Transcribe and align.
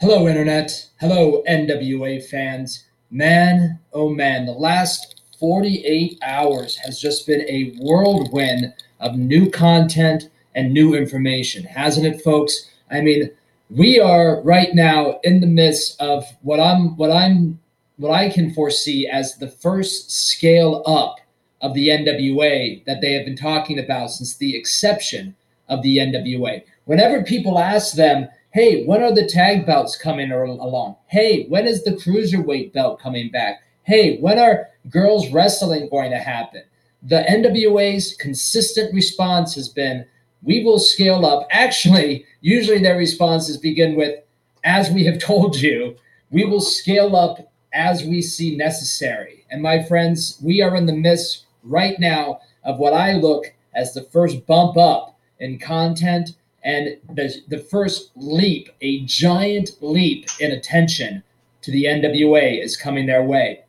Hello, 0.00 0.26
Internet. 0.26 0.88
Hello, 0.98 1.42
NWA 1.46 2.24
fans. 2.24 2.86
Man, 3.10 3.78
oh 3.92 4.08
man, 4.08 4.46
the 4.46 4.52
last 4.52 5.20
48 5.38 6.18
hours 6.22 6.76
has 6.76 6.98
just 6.98 7.26
been 7.26 7.42
a 7.42 7.74
whirlwind 7.78 8.72
of 9.00 9.16
new 9.16 9.50
content 9.50 10.30
and 10.54 10.72
new 10.72 10.94
information, 10.94 11.64
hasn't 11.64 12.06
it, 12.06 12.22
folks? 12.22 12.70
I 12.90 13.02
mean, 13.02 13.30
we 13.68 14.00
are 14.00 14.40
right 14.40 14.74
now 14.74 15.20
in 15.22 15.38
the 15.38 15.46
midst 15.46 16.00
of 16.00 16.24
what 16.40 16.60
I'm 16.60 16.96
what 16.96 17.10
I'm 17.10 17.60
what 17.98 18.12
I 18.12 18.30
can 18.30 18.54
foresee 18.54 19.06
as 19.06 19.36
the 19.36 19.48
first 19.48 20.10
scale 20.10 20.82
up 20.86 21.16
of 21.60 21.74
the 21.74 21.88
NWA 21.88 22.82
that 22.86 23.02
they 23.02 23.12
have 23.12 23.26
been 23.26 23.36
talking 23.36 23.78
about 23.78 24.12
since 24.12 24.34
the 24.34 24.56
exception 24.56 25.36
of 25.68 25.82
the 25.82 25.98
NWA. 25.98 26.62
Whenever 26.86 27.22
people 27.22 27.58
ask 27.58 27.94
them, 27.96 28.30
Hey, 28.52 28.84
when 28.84 29.00
are 29.00 29.14
the 29.14 29.28
tag 29.28 29.64
belts 29.64 29.94
coming 29.96 30.32
along? 30.32 30.96
Hey, 31.06 31.46
when 31.46 31.68
is 31.68 31.84
the 31.84 31.92
cruiserweight 31.92 32.72
belt 32.72 32.98
coming 32.98 33.30
back? 33.30 33.62
Hey, 33.84 34.18
when 34.18 34.40
are 34.40 34.66
girls 34.88 35.30
wrestling 35.30 35.88
going 35.88 36.10
to 36.10 36.18
happen? 36.18 36.64
The 37.04 37.24
NWA's 37.30 38.16
consistent 38.16 38.92
response 38.92 39.54
has 39.54 39.68
been, 39.68 40.04
we 40.42 40.64
will 40.64 40.80
scale 40.80 41.24
up. 41.24 41.46
Actually, 41.52 42.24
usually 42.40 42.82
their 42.82 42.96
responses 42.96 43.56
begin 43.56 43.94
with, 43.94 44.18
as 44.64 44.90
we 44.90 45.04
have 45.04 45.20
told 45.20 45.54
you, 45.54 45.94
we 46.32 46.44
will 46.44 46.60
scale 46.60 47.14
up 47.14 47.52
as 47.72 48.02
we 48.02 48.20
see 48.20 48.56
necessary. 48.56 49.46
And 49.52 49.62
my 49.62 49.80
friends, 49.84 50.40
we 50.42 50.60
are 50.60 50.74
in 50.74 50.86
the 50.86 50.92
midst 50.92 51.44
right 51.62 52.00
now 52.00 52.40
of 52.64 52.80
what 52.80 52.94
I 52.94 53.12
look 53.12 53.54
as 53.76 53.94
the 53.94 54.02
first 54.02 54.44
bump 54.46 54.76
up 54.76 55.16
in 55.38 55.60
content 55.60 56.30
and 56.64 56.96
the, 57.14 57.34
the 57.48 57.58
first 57.58 58.10
leap, 58.16 58.68
a 58.80 59.04
giant 59.04 59.70
leap 59.80 60.26
in 60.40 60.52
attention 60.52 61.22
to 61.62 61.70
the 61.70 61.84
NWA 61.84 62.62
is 62.62 62.76
coming 62.76 63.06
their 63.06 63.24
way. 63.24 63.64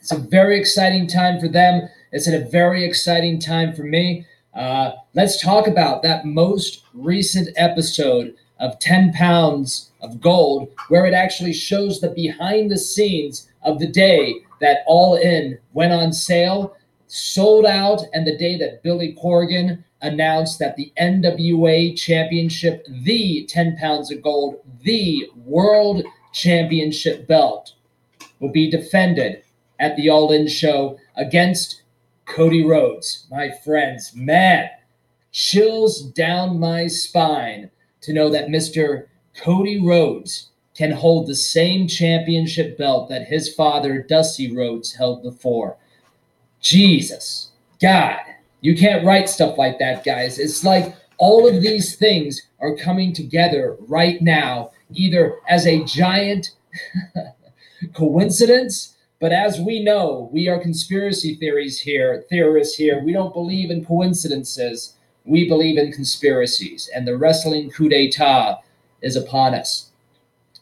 It's 0.00 0.12
a 0.12 0.18
very 0.18 0.58
exciting 0.58 1.06
time 1.06 1.40
for 1.40 1.48
them. 1.48 1.88
It's 2.12 2.26
a 2.26 2.44
very 2.44 2.84
exciting 2.84 3.38
time 3.38 3.74
for 3.74 3.82
me. 3.82 4.26
Uh, 4.54 4.92
let's 5.14 5.40
talk 5.40 5.66
about 5.66 6.02
that 6.02 6.24
most 6.24 6.84
recent 6.94 7.48
episode 7.56 8.34
of 8.58 8.78
10 8.78 9.12
pounds 9.12 9.90
of 10.02 10.20
gold, 10.20 10.68
where 10.88 11.06
it 11.06 11.14
actually 11.14 11.52
shows 11.52 12.00
the 12.00 12.10
behind 12.10 12.70
the 12.70 12.78
scenes 12.78 13.48
of 13.62 13.78
the 13.78 13.86
day 13.86 14.36
that 14.60 14.78
All 14.86 15.14
In 15.16 15.58
went 15.72 15.92
on 15.92 16.12
sale, 16.12 16.76
sold 17.06 17.66
out, 17.66 18.02
and 18.12 18.26
the 18.26 18.36
day 18.36 18.56
that 18.58 18.82
Billy 18.82 19.16
Corgan 19.22 19.84
announced 20.02 20.58
that 20.58 20.76
the 20.76 20.92
NWA 21.00 21.96
Championship, 21.96 22.86
the 22.88 23.46
10 23.48 23.76
pounds 23.76 24.10
of 24.10 24.22
gold, 24.22 24.60
the 24.82 25.28
World 25.44 26.04
Championship 26.32 27.26
belt, 27.26 27.74
will 28.38 28.52
be 28.52 28.70
defended 28.70 29.42
at 29.78 29.96
the 29.96 30.08
All 30.08 30.32
In 30.32 30.48
show 30.48 30.98
against 31.16 31.82
Cody 32.26 32.64
Rhodes. 32.64 33.26
My 33.30 33.50
friends, 33.50 34.14
man, 34.14 34.68
chills 35.32 36.02
down 36.02 36.58
my 36.58 36.86
spine 36.86 37.70
to 38.02 38.12
know 38.12 38.30
that 38.30 38.48
Mr. 38.48 39.06
Cody 39.36 39.80
Rhodes 39.80 40.50
can 40.74 40.92
hold 40.92 41.26
the 41.26 41.34
same 41.34 41.86
championship 41.86 42.78
belt 42.78 43.08
that 43.08 43.26
his 43.26 43.52
father, 43.52 44.02
Dusty 44.02 44.54
Rhodes, 44.54 44.94
held 44.94 45.22
before. 45.22 45.76
Jesus, 46.60 47.50
God, 47.80 48.20
you 48.60 48.76
can't 48.76 49.04
write 49.04 49.28
stuff 49.28 49.58
like 49.58 49.78
that, 49.78 50.04
guys. 50.04 50.38
It's 50.38 50.64
like 50.64 50.94
all 51.18 51.46
of 51.46 51.62
these 51.62 51.96
things 51.96 52.42
are 52.60 52.76
coming 52.76 53.12
together 53.12 53.76
right 53.80 54.20
now, 54.22 54.70
either 54.94 55.36
as 55.48 55.66
a 55.66 55.84
giant 55.84 56.52
coincidence, 57.94 58.96
but 59.20 59.32
as 59.32 59.60
we 59.60 59.82
know, 59.84 60.30
we 60.32 60.48
are 60.48 60.58
conspiracy 60.58 61.36
theories 61.36 61.78
here, 61.78 62.24
theorists 62.30 62.76
here. 62.76 63.02
We 63.04 63.12
don't 63.12 63.34
believe 63.34 63.70
in 63.70 63.84
coincidences. 63.84 64.94
We 65.26 65.46
believe 65.46 65.76
in 65.76 65.92
conspiracies, 65.92 66.88
and 66.94 67.06
the 67.06 67.18
wrestling 67.18 67.70
coup 67.70 67.90
d'etat 67.90 68.60
is 69.02 69.16
upon 69.16 69.54
us. 69.54 69.90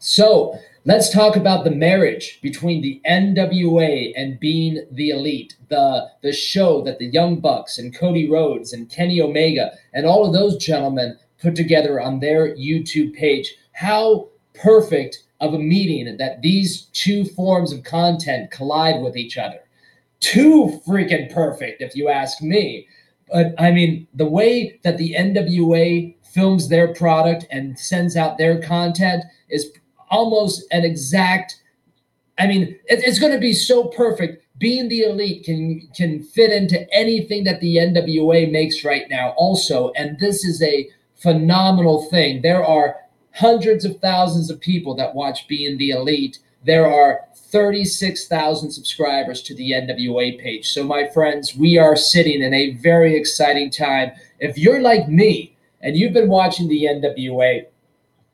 So, 0.00 0.58
Let's 0.88 1.10
talk 1.10 1.36
about 1.36 1.64
the 1.64 1.70
marriage 1.70 2.40
between 2.40 2.80
the 2.80 2.98
NWA 3.06 4.10
and 4.16 4.40
being 4.40 4.86
the 4.90 5.10
elite, 5.10 5.54
the, 5.68 6.08
the 6.22 6.32
show 6.32 6.80
that 6.80 6.98
the 6.98 7.08
Young 7.08 7.40
Bucks 7.40 7.76
and 7.76 7.94
Cody 7.94 8.26
Rhodes 8.26 8.72
and 8.72 8.88
Kenny 8.88 9.20
Omega 9.20 9.72
and 9.92 10.06
all 10.06 10.24
of 10.24 10.32
those 10.32 10.56
gentlemen 10.56 11.18
put 11.42 11.54
together 11.54 12.00
on 12.00 12.20
their 12.20 12.56
YouTube 12.56 13.12
page. 13.12 13.54
How 13.72 14.30
perfect 14.54 15.24
of 15.40 15.52
a 15.52 15.58
meeting 15.58 16.16
that 16.16 16.40
these 16.40 16.84
two 16.94 17.26
forms 17.26 17.70
of 17.70 17.84
content 17.84 18.50
collide 18.50 19.02
with 19.02 19.14
each 19.14 19.36
other. 19.36 19.60
Too 20.20 20.80
freaking 20.88 21.30
perfect, 21.30 21.82
if 21.82 21.94
you 21.94 22.08
ask 22.08 22.40
me. 22.40 22.88
But 23.30 23.52
I 23.58 23.72
mean, 23.72 24.08
the 24.14 24.24
way 24.24 24.80
that 24.84 24.96
the 24.96 25.14
NWA 25.18 26.16
films 26.22 26.70
their 26.70 26.94
product 26.94 27.44
and 27.50 27.78
sends 27.78 28.16
out 28.16 28.38
their 28.38 28.58
content 28.62 29.22
is 29.50 29.70
almost 30.10 30.64
an 30.70 30.84
exact. 30.84 31.60
I 32.38 32.46
mean, 32.46 32.78
it, 32.86 33.00
it's 33.04 33.18
going 33.18 33.32
to 33.32 33.40
be 33.40 33.52
so 33.52 33.84
perfect. 33.84 34.44
Being 34.58 34.88
the 34.88 35.02
elite 35.02 35.44
can 35.44 35.88
can 35.94 36.22
fit 36.22 36.50
into 36.50 36.92
anything 36.92 37.44
that 37.44 37.60
the 37.60 37.76
NWA 37.76 38.50
makes 38.50 38.84
right 38.84 39.08
now. 39.08 39.34
Also, 39.36 39.92
and 39.96 40.18
this 40.18 40.44
is 40.44 40.62
a 40.62 40.88
phenomenal 41.16 42.08
thing. 42.10 42.42
There 42.42 42.64
are 42.64 42.96
hundreds 43.34 43.84
of 43.84 44.00
thousands 44.00 44.50
of 44.50 44.60
people 44.60 44.94
that 44.96 45.14
watch 45.14 45.46
Being 45.46 45.78
the 45.78 45.90
Elite. 45.90 46.38
There 46.64 46.86
are 46.86 47.20
36,000 47.36 48.70
subscribers 48.70 49.42
to 49.42 49.54
the 49.54 49.70
NWA 49.72 50.38
page. 50.40 50.70
So, 50.70 50.84
my 50.84 51.08
friends, 51.08 51.56
we 51.56 51.78
are 51.78 51.96
sitting 51.96 52.42
in 52.42 52.52
a 52.52 52.74
very 52.74 53.16
exciting 53.16 53.70
time. 53.70 54.12
If 54.40 54.58
you're 54.58 54.80
like 54.80 55.08
me 55.08 55.56
and 55.80 55.96
you've 55.96 56.12
been 56.12 56.28
watching 56.28 56.68
the 56.68 56.84
NWA, 56.84 57.66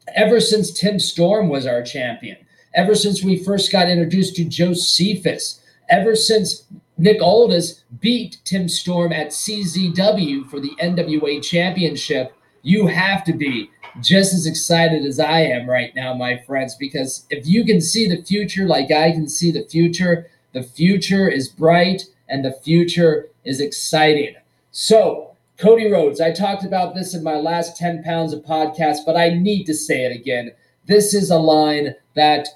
ever 0.09 0.41
since 0.41 0.71
Tim 0.71 0.99
Storm 0.99 1.49
was 1.49 1.67
our 1.67 1.83
champion, 1.83 2.37
ever 2.75 2.95
since 2.95 3.23
we 3.23 3.43
first 3.43 3.71
got 3.71 3.89
introduced 3.89 4.37
to 4.37 4.45
Josephus, 4.45 5.61
ever 5.89 6.17
since 6.17 6.65
Nick 6.97 7.21
Aldis 7.21 7.85
beat 8.01 8.39
Tim 8.45 8.69
Storm 8.69 9.13
at 9.13 9.29
CZW 9.29 10.49
for 10.49 10.61
the 10.61 10.73
NWA 10.81 11.43
championship, 11.43 12.35
you 12.63 12.87
have 12.87 13.25
to 13.25 13.33
be 13.33 13.71
just 14.01 14.33
as 14.33 14.47
excited 14.47 15.05
as 15.05 15.21
I 15.21 15.41
am 15.41 15.69
right 15.69 15.95
now, 15.95 16.15
my 16.15 16.39
friends, 16.39 16.75
because 16.75 17.27
if 17.31 17.47
you 17.47 17.65
can 17.65 17.81
see 17.81 18.09
the 18.09 18.23
future 18.23 18.67
like 18.67 18.91
I 18.91 19.13
can 19.13 19.29
see 19.29 19.53
the 19.53 19.65
future, 19.65 20.29
the 20.53 20.63
future 20.63 21.29
is 21.29 21.49
bright 21.49 22.05
and 22.29 22.45
the 22.45 22.53
future 22.53 23.29
is 23.45 23.61
exciting. 23.61 24.35
So, 24.71 25.34
Cody 25.57 25.91
Rhodes, 25.91 26.21
I 26.21 26.33
talked 26.33 26.65
about 26.65 26.95
this 26.95 27.15
in 27.15 27.23
my 27.23 27.37
last 27.37 27.77
10 27.77 28.03
pounds 28.03 28.33
of 28.33 28.43
podcast, 28.43 28.99
but 29.07 29.17
I 29.17 29.31
need 29.31 29.65
to 29.65 29.75
say 29.75 30.05
it 30.05 30.13
again. 30.13 30.51
This 30.87 31.15
is 31.15 31.31
a 31.31 31.39
line 31.39 31.95
that, 32.17 32.49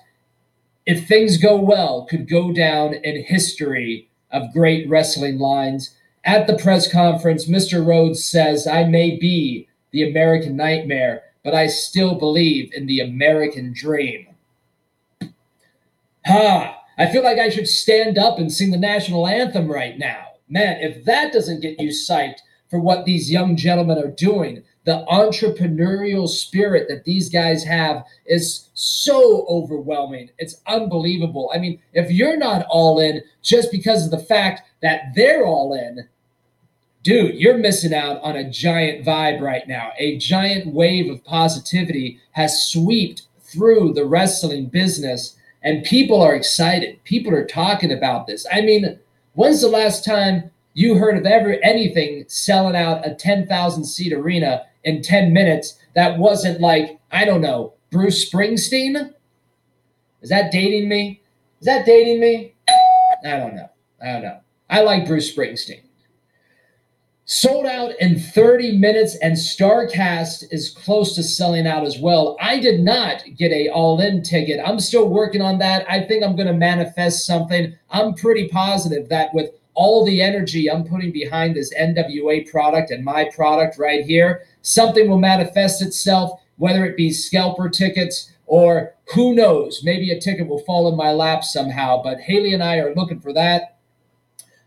if 0.85 1.07
things 1.07 1.39
go 1.39 1.57
well, 1.57 2.07
could 2.07 2.29
go 2.29 2.53
down 2.53 2.95
in 2.95 3.23
history 3.23 4.09
of 4.33 4.53
great 4.53 4.89
wrestling 4.89 5.39
lines. 5.39 5.95
At 6.25 6.47
the 6.47 6.59
press 6.59 6.91
conference, 6.91 7.49
Mr. 7.49 7.87
Rhodes 7.87 8.25
says, 8.25 8.67
I 8.67 8.85
may 8.85 9.17
be 9.17 9.69
the 9.93 10.09
American 10.09 10.57
nightmare, 10.57 11.23
but 11.45 11.55
I 11.55 11.69
still 11.69 12.17
believe 12.17 12.73
in 12.75 12.87
the 12.87 13.01
American 13.01 13.73
dream. 13.73 14.27
Ha! 16.27 16.83
I 16.99 17.07
feel 17.07 17.23
like 17.23 17.39
I 17.39 17.49
should 17.49 17.69
stand 17.69 18.19
up 18.19 18.39
and 18.39 18.53
sing 18.53 18.73
the 18.73 18.77
national 18.77 19.29
anthem 19.29 19.71
right 19.71 19.97
now. 19.97 20.33
Man, 20.49 20.79
if 20.81 21.05
that 21.05 21.33
doesn't 21.33 21.63
get 21.63 21.81
you 21.81 21.91
psyched, 21.91 22.41
for 22.69 22.81
what 22.81 23.05
these 23.05 23.31
young 23.31 23.57
gentlemen 23.57 23.99
are 23.99 24.11
doing. 24.11 24.63
The 24.85 25.05
entrepreneurial 25.11 26.29
spirit 26.29 26.89
that 26.89 27.05
these 27.05 27.29
guys 27.29 27.65
have 27.65 28.05
is 28.27 28.71
so 28.75 29.47
overwhelming. 29.49 30.31
It's 30.39 30.61
unbelievable. 30.67 31.51
I 31.55 31.59
mean, 31.59 31.81
if 31.93 32.11
you're 32.11 32.37
not 32.37 32.67
all 32.71 32.99
in 33.01 33.23
just 33.43 33.71
because 33.71 34.05
of 34.05 34.11
the 34.11 34.19
fact 34.19 34.63
that 34.83 35.15
they're 35.15 35.45
all 35.45 35.75
in, 35.75 36.09
dude, 37.03 37.35
you're 37.35 37.59
missing 37.59 37.95
out 37.95 38.21
on 38.23 38.37
a 38.37 38.51
giant 38.51 39.05
vibe 39.05 39.41
right 39.41 39.67
now. 39.69 39.93
A 39.99 40.19
giant 40.19 40.73
wave 40.73 41.11
of 41.11 41.25
positivity 41.25 42.21
has 42.33 42.71
swept 42.71 43.23
through 43.41 43.93
the 43.95 44.05
wrestling 44.05 44.67
business, 44.67 45.37
and 45.63 45.85
people 45.85 46.21
are 46.21 46.35
excited. 46.35 47.03
People 47.05 47.35
are 47.35 47.47
talking 47.47 47.93
about 47.93 48.27
this. 48.27 48.47
I 48.53 48.61
mean, 48.61 48.99
when's 49.35 49.61
the 49.61 49.69
last 49.69 50.05
time 50.05 50.51
you 50.79 50.95
heard 50.95 51.17
of 51.17 51.27
ever 51.27 51.59
anything 51.65 52.25
selling 52.29 52.77
out 52.77 53.05
a 53.05 53.13
10,000 53.13 53.85
seat 53.85 54.13
arena 54.13 54.63
in 54.85 55.03
10 55.03 55.33
minutes 55.33 55.77
that 55.97 56.19
wasn't 56.19 56.61
like, 56.61 57.01
I 57.11 57.25
don't 57.25 57.41
know, 57.41 57.75
Bruce 57.91 58.31
Springsteen? 58.31 59.13
Is 60.23 60.31
that 60.31 60.53
dating 60.53 60.89
me? 60.89 61.21
Is 61.61 61.67
that 61.67 61.85
dating 61.85 62.21
me? 62.21 62.55
I 63.25 63.39
don't 63.39 63.57
know. 63.57 63.69
I 64.01 64.13
don't 64.13 64.23
know. 64.23 64.39
I 64.71 64.83
like 64.83 65.09
Bruce 65.09 65.35
Springsteen. 65.35 65.83
Sold 67.25 67.67
out 67.67 67.91
in 67.99 68.19
30 68.19 68.79
minutes, 68.79 69.17
and 69.17 69.35
Starrcast 69.37 70.45
is 70.53 70.71
close 70.71 71.17
to 71.17 71.25
selling 71.25 71.67
out 71.67 71.85
as 71.85 71.99
well. 71.99 72.37
I 72.41 72.61
did 72.61 72.81
not 72.81 73.25
get 73.37 73.51
a 73.51 73.69
all-in 73.69 74.23
ticket. 74.23 74.61
I'm 74.65 74.79
still 74.79 75.09
working 75.09 75.43
on 75.43 75.59
that. 75.59 75.85
I 75.91 76.07
think 76.07 76.23
I'm 76.23 76.37
going 76.37 76.47
to 76.47 76.55
manifest 76.55 77.27
something. 77.27 77.77
I'm 77.91 78.15
pretty 78.15 78.49
positive 78.49 79.09
that 79.09 79.35
with 79.35 79.51
all 79.79 80.05
the 80.05 80.21
energy 80.21 80.69
I'm 80.69 80.83
putting 80.83 81.13
behind 81.13 81.55
this 81.55 81.73
NWA 81.73 82.51
product 82.51 82.91
and 82.91 83.05
my 83.05 83.31
product 83.33 83.79
right 83.79 84.05
here, 84.05 84.43
something 84.61 85.09
will 85.09 85.21
manifest 85.21 85.83
itself, 85.83 86.41
whether 86.57 86.85
it 86.85 86.97
be 86.97 87.13
scalper 87.13 87.69
tickets 87.69 88.33
or 88.47 88.95
who 89.15 89.37
knows, 89.37 89.83
maybe 89.85 90.11
a 90.11 90.21
ticket 90.21 90.49
will 90.49 90.65
fall 90.65 90.89
in 90.89 90.97
my 90.97 91.13
lap 91.13 91.45
somehow. 91.45 92.03
But 92.03 92.19
Haley 92.19 92.55
and 92.55 92.63
I 92.63 92.79
are 92.79 92.95
looking 92.97 93.21
for 93.21 93.33
that. 93.35 93.77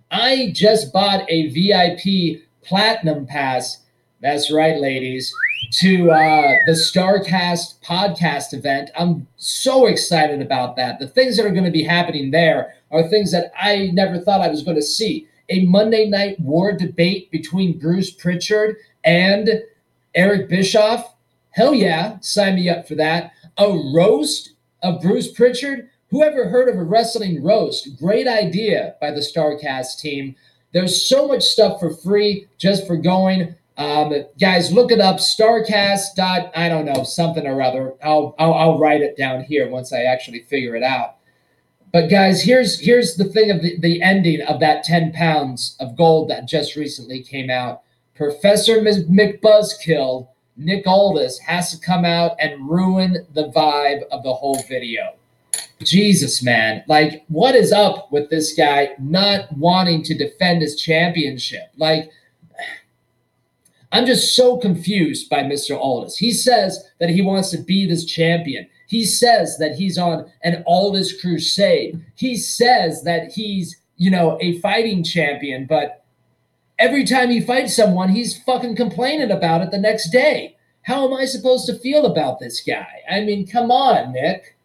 I 0.09 0.51
just 0.55 0.93
bought 0.93 1.29
a 1.29 1.49
VIP 1.49 2.43
platinum 2.63 3.25
pass. 3.25 3.79
That's 4.21 4.49
right, 4.49 4.79
ladies, 4.79 5.33
to 5.79 6.09
uh, 6.09 6.53
the 6.67 6.71
Starrcast 6.71 7.83
podcast 7.83 8.53
event. 8.53 8.91
I'm 8.97 9.27
so 9.35 9.87
excited 9.87 10.41
about 10.41 10.77
that. 10.77 10.99
The 10.99 11.07
things 11.07 11.35
that 11.35 11.45
are 11.45 11.51
going 11.51 11.65
to 11.65 11.71
be 11.71 11.83
happening 11.83 12.31
there 12.31 12.75
are 12.91 13.07
things 13.07 13.31
that 13.31 13.51
I 13.59 13.89
never 13.93 14.19
thought 14.19 14.41
I 14.41 14.49
was 14.49 14.63
going 14.63 14.77
to 14.77 14.81
see. 14.81 15.27
A 15.49 15.65
Monday 15.65 16.07
night 16.07 16.39
war 16.39 16.77
debate 16.77 17.31
between 17.31 17.79
Bruce 17.79 18.11
Pritchard 18.11 18.77
and 19.03 19.49
Eric 20.15 20.49
Bischoff. 20.49 21.15
Hell 21.51 21.73
yeah, 21.73 22.17
sign 22.21 22.55
me 22.55 22.69
up 22.69 22.87
for 22.87 22.95
that. 22.95 23.33
A 23.57 23.67
roast 23.93 24.53
of 24.81 25.01
Bruce 25.01 25.31
Pritchard. 25.31 25.89
Whoever 26.09 26.47
heard 26.47 26.69
of 26.69 26.77
a 26.77 26.83
wrestling 26.83 27.43
roast? 27.43 27.97
Great 27.97 28.27
idea 28.27 28.95
by 28.99 29.11
the 29.11 29.21
Starrcast 29.21 29.99
team. 29.99 30.35
There's 30.73 31.05
so 31.07 31.27
much 31.27 31.43
stuff 31.43 31.79
for 31.79 31.93
free 31.93 32.47
just 32.57 32.87
for 32.87 32.97
going. 32.97 33.55
Um, 33.77 34.13
guys, 34.39 34.71
look 34.71 34.91
it 34.91 34.99
up. 34.99 35.17
Starrcast 35.17 36.15
dot 36.15 36.51
I 36.55 36.69
don't 36.69 36.85
know 36.85 37.03
something 37.03 37.47
or 37.47 37.61
other. 37.61 37.93
I'll, 38.03 38.35
I'll 38.37 38.53
I'll 38.53 38.79
write 38.79 39.01
it 39.01 39.17
down 39.17 39.43
here 39.43 39.69
once 39.69 39.91
I 39.91 40.03
actually 40.03 40.41
figure 40.43 40.75
it 40.75 40.83
out. 40.83 41.15
But 41.91 42.09
guys, 42.09 42.41
here's 42.41 42.79
here's 42.79 43.15
the 43.15 43.25
thing 43.25 43.51
of 43.51 43.61
the, 43.61 43.77
the 43.79 44.01
ending 44.01 44.41
of 44.41 44.59
that 44.61 44.83
10 44.83 45.11
pounds 45.11 45.75
of 45.79 45.97
gold 45.97 46.29
that 46.29 46.47
just 46.47 46.75
recently 46.75 47.21
came 47.21 47.49
out. 47.49 47.81
Professor 48.15 48.81
McBuzzkill, 48.81 50.27
Nick 50.55 50.87
Aldis, 50.87 51.39
has 51.39 51.71
to 51.71 51.85
come 51.85 52.05
out 52.05 52.35
and 52.39 52.69
ruin 52.69 53.25
the 53.33 53.49
vibe 53.49 54.03
of 54.11 54.23
the 54.23 54.33
whole 54.33 54.63
video. 54.69 55.15
Jesus, 55.83 56.43
man. 56.43 56.83
Like, 56.87 57.25
what 57.27 57.55
is 57.55 57.71
up 57.71 58.11
with 58.11 58.29
this 58.29 58.53
guy 58.53 58.89
not 58.99 59.51
wanting 59.57 60.03
to 60.03 60.17
defend 60.17 60.61
his 60.61 60.79
championship? 60.79 61.71
Like, 61.77 62.11
I'm 63.91 64.05
just 64.05 64.35
so 64.35 64.57
confused 64.57 65.29
by 65.29 65.43
Mr. 65.43 65.77
Aldis. 65.77 66.17
He 66.17 66.31
says 66.31 66.85
that 66.99 67.09
he 67.09 67.21
wants 67.21 67.49
to 67.51 67.57
be 67.57 67.85
this 67.85 68.05
champion. 68.05 68.67
He 68.91 69.05
says 69.05 69.57
that 69.59 69.75
he's 69.75 69.97
on 69.97 70.29
an 70.43 70.65
Aldis 70.67 71.21
crusade. 71.21 72.03
He 72.15 72.35
says 72.35 73.05
that 73.05 73.31
he's, 73.31 73.77
you 73.95 74.11
know, 74.11 74.37
a 74.41 74.59
fighting 74.59 75.01
champion, 75.01 75.65
but 75.65 76.03
every 76.77 77.05
time 77.05 77.29
he 77.29 77.39
fights 77.39 77.73
someone, 77.73 78.09
he's 78.09 78.43
fucking 78.43 78.75
complaining 78.75 79.31
about 79.31 79.61
it 79.61 79.71
the 79.71 79.77
next 79.77 80.09
day. 80.09 80.57
How 80.81 81.07
am 81.07 81.13
I 81.13 81.23
supposed 81.23 81.67
to 81.67 81.79
feel 81.79 82.05
about 82.05 82.41
this 82.41 82.59
guy? 82.59 82.99
I 83.09 83.21
mean, 83.21 83.47
come 83.47 83.71
on, 83.71 84.11
Nick. 84.11 84.57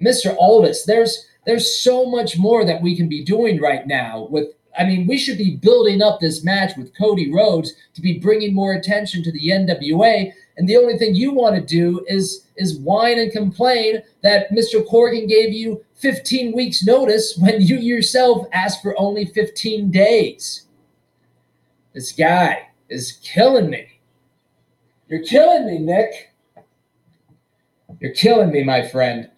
Mr. 0.00 0.34
Aldis, 0.38 0.86
there's 0.86 1.26
there's 1.44 1.78
so 1.78 2.06
much 2.06 2.38
more 2.38 2.64
that 2.64 2.80
we 2.80 2.96
can 2.96 3.06
be 3.06 3.22
doing 3.22 3.60
right 3.60 3.86
now 3.86 4.28
with 4.30 4.48
I 4.76 4.84
mean, 4.84 5.06
we 5.06 5.18
should 5.18 5.38
be 5.38 5.56
building 5.56 6.02
up 6.02 6.20
this 6.20 6.44
match 6.44 6.76
with 6.76 6.96
Cody 6.96 7.32
Rhodes 7.32 7.72
to 7.94 8.00
be 8.00 8.18
bringing 8.18 8.54
more 8.54 8.74
attention 8.74 9.22
to 9.24 9.32
the 9.32 9.48
NWA. 9.48 10.32
And 10.56 10.68
the 10.68 10.76
only 10.76 10.98
thing 10.98 11.14
you 11.14 11.32
want 11.32 11.56
to 11.56 11.62
do 11.62 12.04
is 12.06 12.46
is 12.56 12.78
whine 12.78 13.18
and 13.18 13.30
complain 13.30 14.02
that 14.22 14.50
Mr. 14.50 14.84
Corgan 14.84 15.28
gave 15.28 15.52
you 15.52 15.84
15 15.94 16.54
weeks 16.54 16.84
notice 16.84 17.36
when 17.38 17.60
you 17.60 17.76
yourself 17.76 18.46
asked 18.52 18.82
for 18.82 18.98
only 18.98 19.26
15 19.26 19.90
days. 19.90 20.66
This 21.94 22.12
guy 22.12 22.68
is 22.88 23.12
killing 23.22 23.70
me. 23.70 24.00
You're 25.08 25.22
killing 25.22 25.66
me, 25.66 25.78
Nick. 25.78 26.34
You're 28.00 28.12
killing 28.12 28.50
me, 28.50 28.62
my 28.62 28.86
friend. 28.86 29.30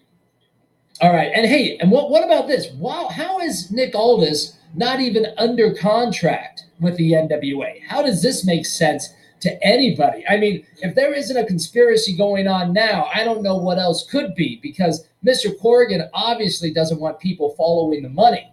All 1.01 1.15
right. 1.15 1.31
And 1.35 1.47
hey, 1.47 1.79
and 1.79 1.91
what, 1.91 2.11
what 2.11 2.25
about 2.25 2.47
this? 2.47 2.71
Wow, 2.75 3.09
how 3.09 3.41
is 3.41 3.71
Nick 3.71 3.95
Aldis 3.95 4.59
not 4.75 5.01
even 5.01 5.27
under 5.39 5.75
contract 5.75 6.67
with 6.79 6.97
the 6.97 7.13
NWA? 7.13 7.83
How 7.87 8.03
does 8.03 8.23
this 8.23 8.45
make 8.45 8.67
sense 8.67 9.09
to 9.41 9.63
anybody? 9.65 10.25
I 10.29 10.37
mean, 10.37 10.67
if 10.83 10.95
there 10.95 11.15
isn't 11.15 11.37
a 11.37 11.47
conspiracy 11.47 12.15
going 12.15 12.47
on 12.47 12.75
now, 12.75 13.09
I 13.15 13.25
don't 13.25 13.43
know 13.43 13.57
what 13.57 13.79
else 13.79 14.07
could 14.11 14.35
be 14.35 14.61
because 14.63 15.07
Mr. 15.25 15.59
Corgan 15.59 16.09
obviously 16.13 16.71
doesn't 16.71 17.01
want 17.01 17.19
people 17.19 17.55
following 17.57 18.03
the 18.03 18.11
money. 18.11 18.53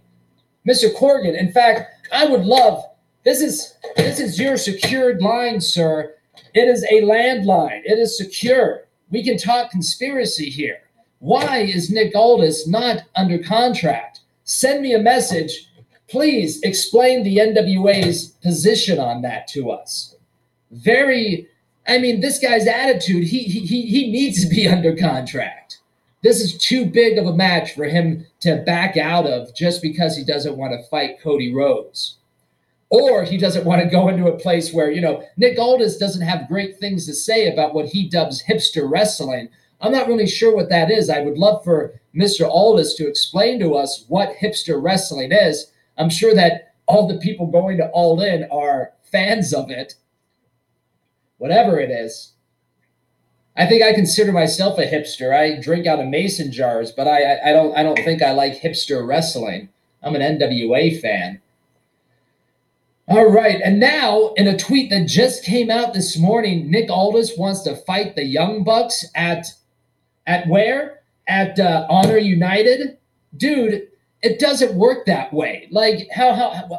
Mr. 0.65 0.93
Corgan, 0.95 1.37
in 1.37 1.51
fact, 1.51 2.07
I 2.13 2.25
would 2.25 2.45
love 2.45 2.83
this 3.23 3.41
is 3.41 3.75
this 3.97 4.21
is 4.21 4.39
your 4.39 4.55
secured 4.55 5.21
line, 5.21 5.59
sir. 5.59 6.15
It 6.53 6.69
is 6.69 6.85
a 6.85 7.01
landline. 7.01 7.81
It 7.83 7.99
is 7.99 8.17
secure. 8.17 8.87
We 9.09 9.21
can 9.21 9.37
talk 9.37 9.69
conspiracy 9.69 10.49
here. 10.49 10.79
Why 11.27 11.57
is 11.57 11.91
Nick 11.91 12.15
Aldis 12.15 12.69
not 12.69 13.03
under 13.17 13.37
contract? 13.37 14.21
Send 14.45 14.81
me 14.81 14.93
a 14.93 14.99
message. 14.99 15.69
Please 16.07 16.61
explain 16.61 17.23
the 17.23 17.39
NWA's 17.39 18.27
position 18.41 18.97
on 18.97 19.23
that 19.23 19.45
to 19.49 19.69
us. 19.69 20.15
Very, 20.71 21.49
I 21.85 21.97
mean, 21.97 22.21
this 22.21 22.39
guy's 22.39 22.65
attitude, 22.65 23.25
he, 23.25 23.43
he, 23.43 23.81
he 23.81 24.09
needs 24.09 24.41
to 24.41 24.49
be 24.49 24.65
under 24.69 24.95
contract. 24.95 25.79
This 26.23 26.39
is 26.39 26.57
too 26.57 26.85
big 26.85 27.17
of 27.17 27.25
a 27.25 27.35
match 27.35 27.73
for 27.73 27.83
him 27.83 28.25
to 28.39 28.63
back 28.65 28.95
out 28.95 29.25
of 29.25 29.53
just 29.53 29.81
because 29.81 30.15
he 30.15 30.23
doesn't 30.23 30.55
want 30.55 30.71
to 30.71 30.87
fight 30.87 31.19
Cody 31.21 31.53
Rhodes. 31.53 32.19
Or 32.89 33.25
he 33.25 33.37
doesn't 33.37 33.65
want 33.65 33.81
to 33.81 33.89
go 33.89 34.07
into 34.07 34.27
a 34.27 34.39
place 34.39 34.71
where, 34.71 34.91
you 34.91 35.01
know, 35.01 35.25
Nick 35.35 35.59
Aldis 35.59 35.97
doesn't 35.97 36.25
have 36.25 36.47
great 36.47 36.79
things 36.79 37.05
to 37.05 37.13
say 37.13 37.51
about 37.51 37.73
what 37.73 37.87
he 37.87 38.07
dubs 38.07 38.41
hipster 38.43 38.89
wrestling 38.89 39.49
I'm 39.81 39.91
not 39.91 40.07
really 40.07 40.27
sure 40.27 40.55
what 40.55 40.69
that 40.69 40.89
is. 40.89 41.09
I 41.09 41.21
would 41.21 41.37
love 41.37 41.63
for 41.63 41.99
Mr. 42.15 42.47
Aldis 42.49 42.95
to 42.95 43.07
explain 43.07 43.59
to 43.59 43.75
us 43.75 44.05
what 44.07 44.35
hipster 44.35 44.81
wrestling 44.81 45.31
is. 45.31 45.71
I'm 45.97 46.09
sure 46.09 46.33
that 46.33 46.73
all 46.87 47.07
the 47.07 47.19
people 47.19 47.47
going 47.47 47.77
to 47.77 47.89
All 47.89 48.21
In 48.21 48.47
are 48.51 48.93
fans 49.03 49.53
of 49.53 49.69
it. 49.69 49.95
Whatever 51.37 51.79
it 51.79 51.91
is. 51.91 52.33
I 53.55 53.65
think 53.65 53.83
I 53.83 53.93
consider 53.93 54.31
myself 54.31 54.77
a 54.77 54.85
hipster. 54.85 55.35
I 55.35 55.59
drink 55.59 55.87
out 55.87 55.99
of 55.99 56.07
mason 56.07 56.51
jars, 56.51 56.91
but 56.91 57.07
I, 57.07 57.23
I, 57.23 57.49
I 57.49 57.53
don't 57.53 57.75
I 57.77 57.83
don't 57.83 57.99
think 57.99 58.21
I 58.21 58.31
like 58.31 58.61
hipster 58.61 59.05
wrestling. 59.05 59.69
I'm 60.03 60.15
an 60.15 60.39
NWA 60.39 61.01
fan. 61.01 61.41
All 63.07 63.31
right. 63.31 63.61
And 63.63 63.79
now, 63.79 64.33
in 64.35 64.47
a 64.47 64.57
tweet 64.57 64.89
that 64.89 65.07
just 65.07 65.43
came 65.43 65.71
out 65.71 65.93
this 65.93 66.17
morning, 66.17 66.69
Nick 66.69 66.89
Aldis 66.89 67.37
wants 67.37 67.61
to 67.61 67.77
fight 67.77 68.15
the 68.15 68.25
Young 68.25 68.63
Bucks 68.63 69.05
at 69.15 69.47
at 70.27 70.47
where? 70.47 71.01
At 71.27 71.59
uh, 71.59 71.87
Honor 71.89 72.17
United? 72.17 72.97
Dude, 73.35 73.87
it 74.21 74.39
doesn't 74.39 74.75
work 74.75 75.05
that 75.05 75.33
way. 75.33 75.67
Like, 75.71 76.07
how, 76.13 76.33
how, 76.33 76.69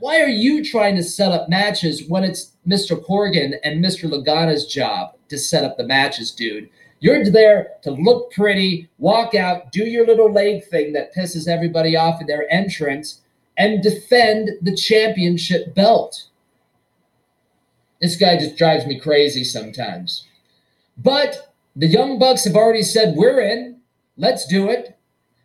why 0.00 0.20
are 0.20 0.28
you 0.28 0.64
trying 0.64 0.96
to 0.96 1.02
set 1.02 1.32
up 1.32 1.48
matches 1.48 2.08
when 2.08 2.24
it's 2.24 2.52
Mr. 2.66 3.02
Corgan 3.02 3.54
and 3.64 3.84
Mr. 3.84 4.10
Lagana's 4.10 4.66
job 4.66 5.14
to 5.28 5.38
set 5.38 5.64
up 5.64 5.76
the 5.76 5.86
matches, 5.86 6.32
dude? 6.32 6.68
You're 7.00 7.30
there 7.30 7.74
to 7.82 7.92
look 7.92 8.32
pretty, 8.32 8.88
walk 8.98 9.34
out, 9.34 9.70
do 9.70 9.84
your 9.84 10.04
little 10.06 10.32
leg 10.32 10.64
thing 10.64 10.92
that 10.94 11.14
pisses 11.14 11.46
everybody 11.46 11.96
off 11.96 12.20
in 12.20 12.26
their 12.26 12.52
entrance, 12.52 13.20
and 13.56 13.82
defend 13.82 14.50
the 14.62 14.74
championship 14.74 15.74
belt. 15.74 16.24
This 18.00 18.16
guy 18.16 18.36
just 18.36 18.56
drives 18.56 18.86
me 18.86 18.98
crazy 18.98 19.44
sometimes. 19.44 20.26
But 20.96 21.47
the 21.78 21.86
Young 21.86 22.18
Bucks 22.18 22.44
have 22.44 22.56
already 22.56 22.82
said, 22.82 23.14
We're 23.16 23.40
in. 23.40 23.80
Let's 24.16 24.46
do 24.48 24.68
it. 24.68 24.98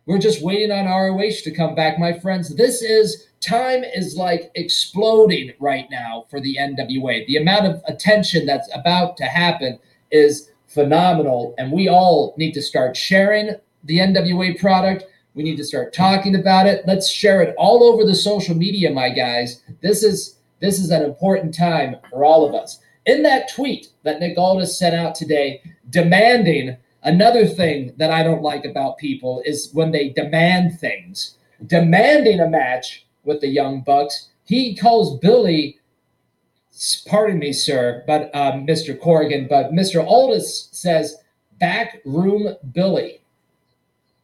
We're 0.04 0.18
just 0.18 0.42
waiting 0.42 0.72
on 0.72 0.86
ROH 0.86 1.42
to 1.44 1.54
come 1.54 1.76
back, 1.76 1.96
my 1.96 2.18
friends. 2.18 2.54
This 2.54 2.82
is 2.82 3.28
time 3.40 3.84
is 3.84 4.16
like 4.16 4.50
exploding 4.56 5.52
right 5.60 5.86
now 5.90 6.24
for 6.28 6.40
the 6.40 6.56
NWA. 6.56 7.24
The 7.26 7.36
amount 7.36 7.66
of 7.66 7.82
attention 7.86 8.46
that's 8.46 8.68
about 8.74 9.16
to 9.18 9.24
happen 9.24 9.78
is 10.10 10.50
phenomenal. 10.66 11.54
And 11.56 11.70
we 11.70 11.88
all 11.88 12.34
need 12.36 12.52
to 12.54 12.62
start 12.62 12.96
sharing 12.96 13.50
the 13.84 13.98
NWA 13.98 14.58
product. 14.58 15.04
We 15.34 15.44
need 15.44 15.56
to 15.56 15.64
start 15.64 15.94
talking 15.94 16.34
about 16.34 16.66
it. 16.66 16.82
Let's 16.84 17.08
share 17.08 17.42
it 17.42 17.54
all 17.56 17.84
over 17.84 18.04
the 18.04 18.14
social 18.14 18.56
media, 18.56 18.90
my 18.90 19.10
guys. 19.10 19.62
This 19.82 20.02
is 20.02 20.38
this 20.60 20.80
is 20.80 20.90
an 20.90 21.02
important 21.02 21.54
time 21.54 21.96
for 22.10 22.24
all 22.24 22.44
of 22.44 22.54
us. 22.54 22.80
In 23.06 23.22
that 23.22 23.50
tweet 23.52 23.88
that 24.02 24.20
Nick 24.20 24.38
Aldis 24.38 24.78
sent 24.78 24.94
out 24.94 25.14
today, 25.14 25.62
demanding 25.90 26.76
another 27.02 27.46
thing 27.46 27.92
that 27.98 28.10
I 28.10 28.22
don't 28.22 28.42
like 28.42 28.64
about 28.64 28.98
people 28.98 29.42
is 29.44 29.70
when 29.72 29.90
they 29.90 30.10
demand 30.10 30.78
things. 30.78 31.36
Demanding 31.66 32.40
a 32.40 32.48
match 32.48 33.06
with 33.24 33.40
the 33.40 33.48
Young 33.48 33.82
Bucks, 33.82 34.28
he 34.44 34.74
calls 34.76 35.18
Billy 35.18 35.78
pardon 37.06 37.38
me, 37.38 37.52
sir, 37.52 38.02
but 38.06 38.34
um, 38.34 38.66
Mr. 38.66 38.98
Corrigan, 38.98 39.46
but 39.48 39.72
Mr. 39.72 40.04
Aldis 40.04 40.68
says, 40.72 41.16
backroom 41.60 42.56
Billy. 42.72 43.20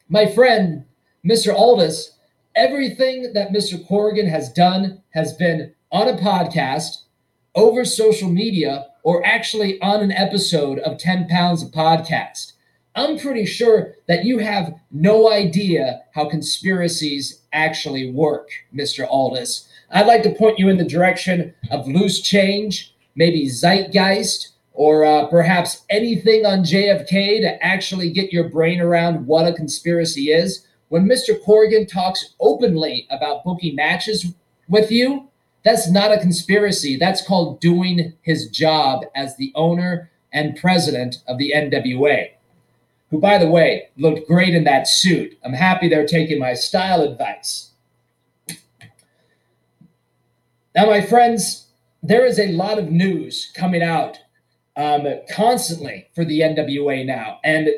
My 0.08 0.26
friend, 0.26 0.84
Mr. 1.24 1.54
Aldis, 1.54 2.12
everything 2.56 3.32
that 3.34 3.52
Mr. 3.52 3.86
Corrigan 3.86 4.26
has 4.26 4.52
done 4.52 5.02
has 5.10 5.32
been 5.34 5.72
on 5.92 6.08
a 6.08 6.16
podcast, 6.18 7.02
over 7.54 7.84
social 7.84 8.28
media, 8.28 8.86
or 9.02 9.24
actually 9.26 9.80
on 9.80 10.00
an 10.00 10.12
episode 10.12 10.78
of 10.80 10.98
10 10.98 11.28
Pounds 11.28 11.62
of 11.62 11.70
Podcast. 11.70 12.52
I'm 12.94 13.18
pretty 13.18 13.46
sure 13.46 13.94
that 14.08 14.24
you 14.24 14.38
have 14.38 14.74
no 14.90 15.32
idea 15.32 16.02
how 16.12 16.28
conspiracies 16.28 17.42
actually 17.52 18.10
work, 18.10 18.50
Mr. 18.74 19.06
Aldis. 19.08 19.68
I'd 19.90 20.06
like 20.06 20.22
to 20.24 20.34
point 20.34 20.58
you 20.58 20.68
in 20.68 20.76
the 20.76 20.84
direction 20.84 21.54
of 21.70 21.88
loose 21.88 22.20
change, 22.20 22.94
maybe 23.14 23.48
zeitgeist, 23.48 24.50
or 24.72 25.04
uh, 25.04 25.26
perhaps 25.26 25.84
anything 25.90 26.46
on 26.46 26.60
JFK 26.60 27.40
to 27.40 27.64
actually 27.64 28.10
get 28.10 28.32
your 28.32 28.48
brain 28.48 28.80
around 28.80 29.26
what 29.26 29.46
a 29.46 29.52
conspiracy 29.52 30.30
is. 30.30 30.66
When 30.88 31.06
Mr. 31.06 31.40
Corrigan 31.44 31.86
talks 31.86 32.34
openly 32.40 33.06
about 33.10 33.44
booking 33.44 33.76
matches 33.76 34.26
with 34.68 34.90
you, 34.90 35.29
that's 35.62 35.90
not 35.90 36.12
a 36.12 36.18
conspiracy. 36.18 36.96
That's 36.96 37.26
called 37.26 37.60
doing 37.60 38.14
his 38.22 38.48
job 38.48 39.04
as 39.14 39.36
the 39.36 39.52
owner 39.54 40.10
and 40.32 40.56
president 40.56 41.16
of 41.26 41.38
the 41.38 41.52
NWA, 41.54 42.30
who, 43.10 43.20
by 43.20 43.38
the 43.38 43.48
way, 43.48 43.88
looked 43.96 44.26
great 44.26 44.54
in 44.54 44.64
that 44.64 44.86
suit. 44.86 45.36
I'm 45.44 45.52
happy 45.52 45.88
they're 45.88 46.06
taking 46.06 46.38
my 46.38 46.54
style 46.54 47.02
advice. 47.02 47.70
Now, 50.74 50.86
my 50.86 51.00
friends, 51.00 51.66
there 52.02 52.24
is 52.24 52.38
a 52.38 52.52
lot 52.52 52.78
of 52.78 52.90
news 52.90 53.50
coming 53.54 53.82
out 53.82 54.18
um, 54.76 55.06
constantly 55.30 56.08
for 56.14 56.24
the 56.24 56.40
NWA 56.40 57.04
now. 57.04 57.40
And 57.44 57.68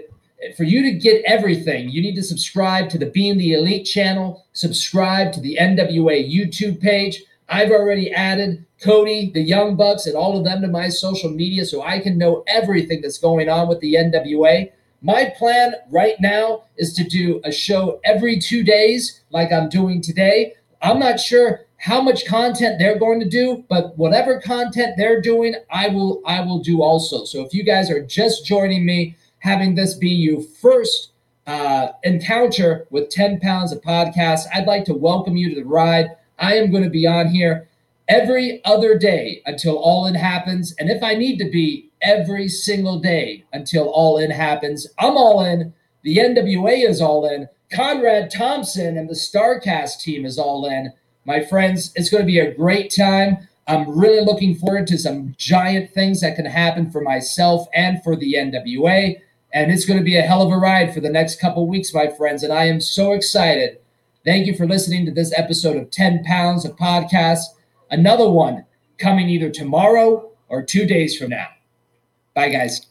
for 0.57 0.65
you 0.65 0.83
to 0.83 0.93
get 0.93 1.25
everything, 1.25 1.89
you 1.89 2.03
need 2.03 2.17
to 2.17 2.23
subscribe 2.23 2.91
to 2.91 2.99
the 2.99 3.07
Being 3.07 3.39
the 3.39 3.55
Elite 3.55 3.87
channel, 3.87 4.45
subscribe 4.53 5.33
to 5.33 5.41
the 5.41 5.57
NWA 5.61 6.31
YouTube 6.31 6.81
page. 6.81 7.23
I've 7.52 7.71
already 7.71 8.11
added 8.11 8.64
Cody, 8.82 9.30
the 9.30 9.42
Young 9.42 9.76
Bucks, 9.76 10.06
and 10.06 10.16
all 10.16 10.38
of 10.38 10.44
them 10.44 10.62
to 10.62 10.68
my 10.68 10.88
social 10.88 11.28
media 11.28 11.66
so 11.66 11.82
I 11.82 11.99
can 11.99 12.16
know 12.16 12.42
everything 12.47 13.02
that's 13.02 13.18
going 13.18 13.50
on 13.50 13.68
with 13.68 13.80
the 13.80 13.94
NWA. 13.94 14.73
My 15.02 15.32
plan 15.37 15.75
right 15.90 16.16
now 16.18 16.64
is 16.78 16.94
to 16.94 17.04
do 17.04 17.42
a 17.44 17.52
show 17.52 18.00
every 18.04 18.38
two 18.38 18.64
days, 18.64 19.21
like 19.30 19.52
I'm 19.52 19.68
doing 19.68 20.00
today. 20.00 20.54
I'm 20.80 20.99
not 20.99 21.21
sure 21.21 21.66
how 21.76 22.00
much 22.00 22.25
content 22.25 22.78
they're 22.78 22.99
going 22.99 23.21
to 23.21 23.28
do, 23.28 23.64
but 23.68 23.99
whatever 23.99 24.40
content 24.40 24.94
they're 24.97 25.21
doing, 25.21 25.54
I 25.71 25.88
will 25.88 26.23
I 26.25 26.40
will 26.40 26.61
do 26.61 26.80
also. 26.80 27.26
So 27.26 27.44
if 27.44 27.52
you 27.52 27.64
guys 27.64 27.90
are 27.90 28.02
just 28.02 28.47
joining 28.47 28.87
me, 28.87 29.14
having 29.40 29.75
this 29.75 29.92
be 29.92 30.09
your 30.09 30.40
first 30.40 31.11
uh, 31.47 31.88
encounter 32.02 32.87
with 32.90 33.11
10 33.11 33.40
pounds 33.40 33.73
of 33.73 33.82
podcasts, 33.82 34.47
I'd 34.54 34.66
like 34.66 34.87
to 34.87 34.94
welcome 34.94 35.37
you 35.37 35.50
to 35.50 35.56
the 35.56 35.66
ride. 35.66 36.16
I 36.43 36.57
am 36.57 36.73
going 36.73 36.83
to 36.83 36.91
be 36.91 37.07
on 37.07 37.29
here 37.29 37.69
every 38.09 38.63
other 38.65 38.99
day 38.99 39.43
until 39.47 39.77
all 39.77 40.07
in 40.07 40.15
happens. 40.15 40.75
And 40.79 40.91
if 40.91 41.03
I 41.03 41.15
need 41.15 41.39
to 41.39 41.49
be 41.49 41.89
every 42.03 42.49
single 42.49 42.99
day 42.99 43.45
until 43.53 43.89
all 43.89 44.19
in 44.19 44.33
happens, 44.33 44.89
I'm 44.99 45.17
all 45.17 45.43
in. 45.43 45.73
The 46.03 46.17
NWA 46.17 46.87
is 46.87 47.01
all 47.01 47.25
in. 47.27 47.49
Conrad 47.73 48.31
Thompson 48.31 48.99
and 48.99 49.09
the 49.09 49.15
Starrcast 49.15 50.01
team 50.01 50.27
is 50.27 50.37
all 50.37 50.67
in. 50.67 50.93
My 51.25 51.45
friends, 51.45 51.93
it's 51.95 52.11
going 52.11 52.23
to 52.23 52.27
be 52.27 52.41
a 52.41 52.53
great 52.53 52.93
time. 52.95 53.49
I'm 53.69 53.97
really 53.97 54.25
looking 54.25 54.57
forward 54.57 54.89
to 54.89 54.99
some 54.99 55.37
giant 55.39 55.95
things 55.95 56.21
that 56.23 56.35
can 56.35 56.47
happen 56.47 56.91
for 56.91 57.01
myself 57.01 57.69
and 57.73 58.03
for 58.03 58.17
the 58.17 58.35
NWA. 58.35 59.21
And 59.55 59.71
it's 59.71 59.85
going 59.85 60.01
to 60.01 60.05
be 60.05 60.17
a 60.17 60.23
hell 60.23 60.43
of 60.43 60.51
a 60.51 60.57
ride 60.57 60.93
for 60.93 61.01
the 61.01 61.09
next 61.09 61.41
couple 61.41 61.69
weeks, 61.69 61.95
my 61.95 62.09
friends. 62.09 62.43
And 62.43 62.53
I 62.53 62.65
am 62.65 62.81
so 62.81 63.13
excited. 63.13 63.79
Thank 64.25 64.47
you 64.47 64.55
for 64.55 64.67
listening 64.69 65.05
to 65.07 65.11
this 65.12 65.37
episode 65.37 65.76
of 65.76 65.91
10 65.91 66.23
Pounds 66.25 66.64
of 66.64 66.76
Podcast. 66.76 67.41
Another 67.91 68.31
one 68.31 68.64
coming 68.99 69.29
either 69.29 69.50
tomorrow 69.50 70.31
or 70.49 70.62
two 70.62 70.87
days 70.87 71.17
from 71.17 71.31
now. 71.31 71.49
Bye, 72.35 72.50
guys. 72.50 72.87